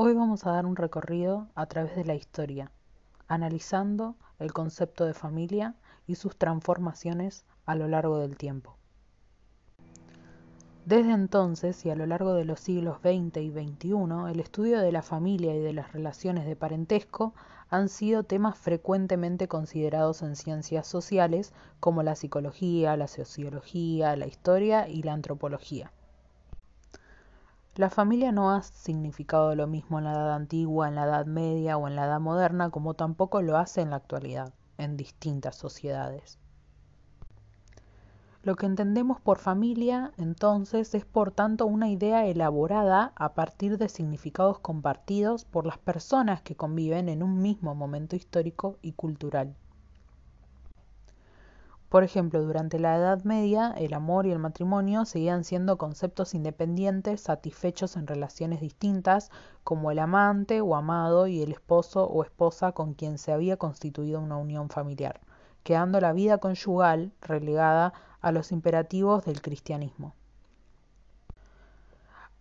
[0.00, 2.70] Hoy vamos a dar un recorrido a través de la historia,
[3.26, 5.74] analizando el concepto de familia
[6.06, 8.76] y sus transformaciones a lo largo del tiempo.
[10.86, 14.92] Desde entonces y a lo largo de los siglos XX y XXI, el estudio de
[14.92, 17.34] la familia y de las relaciones de parentesco
[17.68, 24.88] han sido temas frecuentemente considerados en ciencias sociales como la psicología, la sociología, la historia
[24.88, 25.90] y la antropología.
[27.78, 31.76] La familia no ha significado lo mismo en la Edad Antigua, en la Edad Media
[31.76, 36.40] o en la Edad Moderna como tampoco lo hace en la actualidad, en distintas sociedades.
[38.42, 43.88] Lo que entendemos por familia, entonces, es por tanto una idea elaborada a partir de
[43.88, 49.54] significados compartidos por las personas que conviven en un mismo momento histórico y cultural.
[51.88, 57.22] Por ejemplo, durante la Edad Media, el amor y el matrimonio seguían siendo conceptos independientes
[57.22, 59.30] satisfechos en relaciones distintas,
[59.64, 64.20] como el amante o amado y el esposo o esposa con quien se había constituido
[64.20, 65.20] una unión familiar,
[65.62, 70.14] quedando la vida conyugal relegada a los imperativos del cristianismo.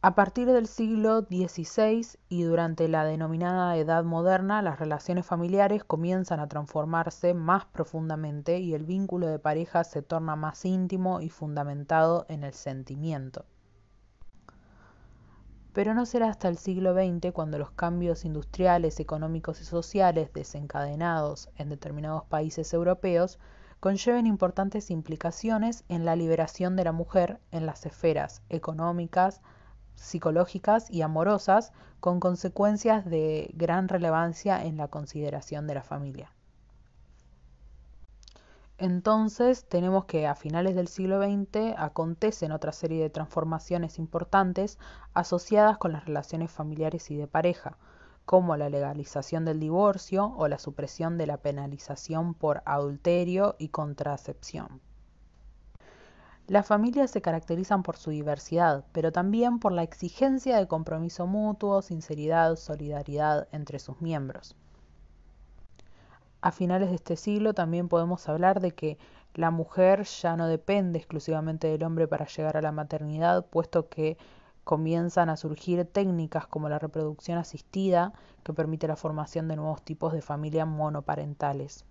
[0.03, 6.39] A partir del siglo XVI y durante la denominada Edad Moderna, las relaciones familiares comienzan
[6.39, 12.27] a transformarse más profundamente y el vínculo de pareja se torna más íntimo y fundamentado
[12.29, 13.45] en el sentimiento.
[15.73, 21.49] Pero no será hasta el siglo XX cuando los cambios industriales, económicos y sociales desencadenados
[21.55, 23.39] en determinados países europeos
[23.79, 29.41] conlleven importantes implicaciones en la liberación de la mujer en las esferas económicas,
[29.97, 36.31] psicológicas y amorosas con consecuencias de gran relevancia en la consideración de la familia.
[38.79, 44.77] Entonces tenemos que a finales del siglo XX acontecen otra serie de transformaciones importantes
[45.15, 47.77] asociadas con las relaciones familiares y de pareja,
[48.25, 54.79] como la legalización del divorcio o la supresión de la penalización por adulterio y contracepción.
[56.47, 61.81] Las familias se caracterizan por su diversidad, pero también por la exigencia de compromiso mutuo,
[61.81, 64.55] sinceridad, solidaridad entre sus miembros.
[66.39, 68.97] A finales de este siglo también podemos hablar de que
[69.33, 74.17] la mujer ya no depende exclusivamente del hombre para llegar a la maternidad, puesto que
[74.63, 78.13] comienzan a surgir técnicas como la reproducción asistida,
[78.43, 81.85] que permite la formación de nuevos tipos de familias monoparentales.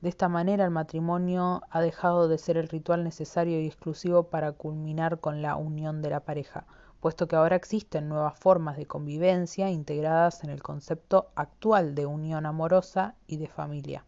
[0.00, 4.52] De esta manera el matrimonio ha dejado de ser el ritual necesario y exclusivo para
[4.52, 6.66] culminar con la unión de la pareja,
[7.00, 12.46] puesto que ahora existen nuevas formas de convivencia integradas en el concepto actual de unión
[12.46, 14.04] amorosa y de familia.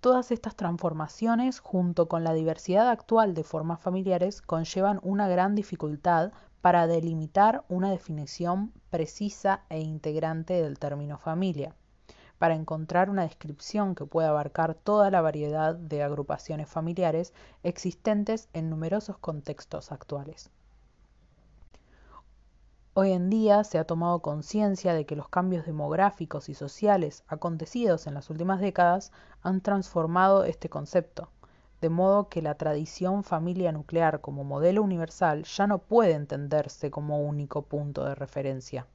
[0.00, 6.32] Todas estas transformaciones, junto con la diversidad actual de formas familiares, conllevan una gran dificultad
[6.60, 11.74] para delimitar una definición precisa e integrante del término familia
[12.42, 17.32] para encontrar una descripción que pueda abarcar toda la variedad de agrupaciones familiares
[17.62, 20.50] existentes en numerosos contextos actuales.
[22.94, 28.08] Hoy en día se ha tomado conciencia de que los cambios demográficos y sociales acontecidos
[28.08, 31.28] en las últimas décadas han transformado este concepto,
[31.80, 37.22] de modo que la tradición familia nuclear como modelo universal ya no puede entenderse como
[37.22, 38.88] único punto de referencia.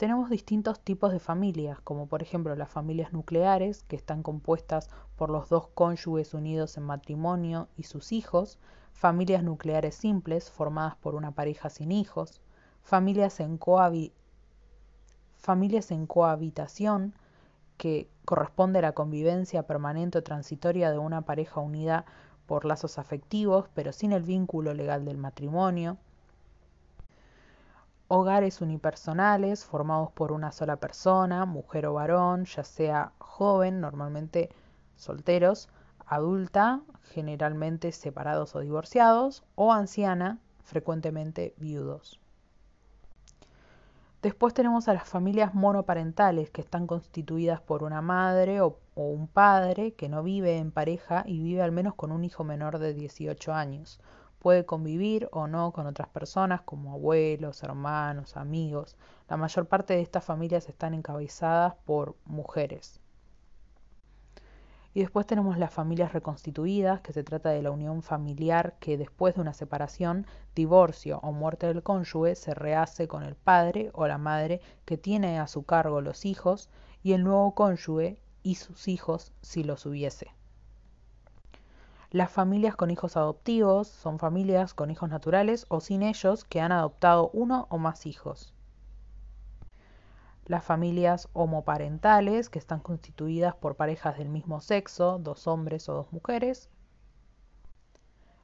[0.00, 5.28] Tenemos distintos tipos de familias, como por ejemplo las familias nucleares, que están compuestas por
[5.28, 8.58] los dos cónyuges unidos en matrimonio y sus hijos,
[8.94, 12.40] familias nucleares simples, formadas por una pareja sin hijos,
[12.82, 14.14] familias en, cohabitación,
[17.76, 22.06] que corresponde a la convivencia permanente o transitoria de una pareja unida
[22.46, 25.98] por lazos afectivos, pero sin el vínculo legal del matrimonio,
[28.12, 34.50] hogares unipersonales formados por una sola persona, mujer o varón, ya sea joven, normalmente
[34.96, 35.68] solteros,
[36.06, 36.80] adulta,
[37.12, 42.18] generalmente separados o divorciados, o anciana, frecuentemente viudos.
[44.22, 49.94] Después tenemos a las familias monoparentales, que están constituidas por una madre o, un padre
[49.94, 53.52] que no vive en pareja y vive al menos con un hijo menor de 18
[53.54, 54.00] años,
[54.40, 58.96] Puede convivir o no con otras personas como abuelos, hermanos, amigos.
[59.28, 63.00] La mayor parte de estas familias están encabezadas por mujeres.
[64.94, 69.34] Y después tenemos las familias reconstituidas, que se trata de la unión familiar que después
[69.34, 74.16] de una separación, divorcio o muerte del cónyuge se rehace con el padre o la
[74.16, 76.70] madre que tiene a su cargo los hijos
[77.02, 80.34] y el nuevo cónyuge y sus hijos si los hubiese.
[82.12, 86.72] Las familias con hijos adoptivos son familias con hijos naturales o sin ellos que han
[86.72, 88.52] adoptado uno o más hijos.
[90.44, 96.12] Las familias homoparentales, que están constituidas por parejas del mismo sexo, dos hombres o dos
[96.12, 96.68] mujeres.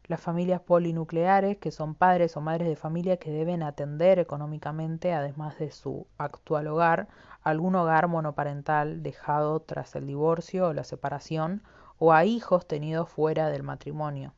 [0.04, 5.58] Las familias polinucleares, que son padres o madres de familia que deben atender económicamente, además
[5.58, 7.08] de su actual hogar,
[7.42, 11.64] algún hogar monoparental dejado tras el divorcio o la separación
[11.98, 14.32] o a hijos tenidos fuera del matrimonio.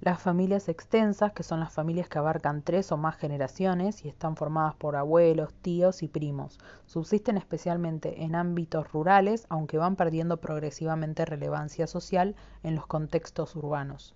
[0.00, 4.36] Las familias extensas, que son las familias que abarcan tres o más generaciones y están
[4.36, 11.24] formadas por abuelos, tíos y primos, subsisten especialmente en ámbitos rurales, aunque van perdiendo progresivamente
[11.24, 14.14] relevancia social en los contextos urbanos.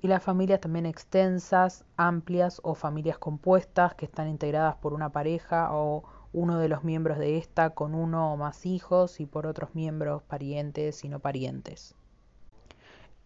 [0.00, 5.74] Y las familias también extensas, amplias o familias compuestas que están integradas por una pareja
[5.74, 9.74] o uno de los miembros de esta con uno o más hijos y por otros
[9.74, 11.94] miembros parientes y no parientes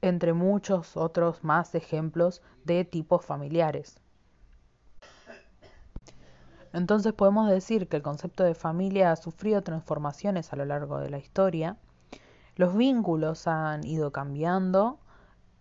[0.03, 4.01] entre muchos otros más ejemplos de tipos familiares.
[6.73, 11.11] Entonces podemos decir que el concepto de familia ha sufrido transformaciones a lo largo de
[11.11, 11.77] la historia.
[12.57, 14.99] Los vínculos han ido cambiando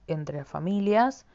[0.08, 1.26] entre familias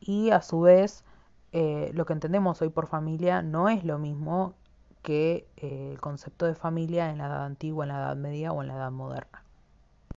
[0.00, 1.04] y a su vez
[1.52, 4.54] eh, lo que entendemos hoy por familia no es lo mismo
[5.02, 8.62] que eh, el concepto de familia en la edad antigua, en la edad media o
[8.62, 9.44] en la edad moderna.